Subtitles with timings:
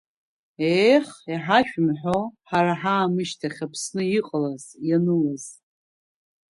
[0.69, 2.17] Еех, иҳашәымҳәо
[2.49, 5.45] ҳара ҳаамышьҭахь Аԥсны иҟалаз-ианылаз.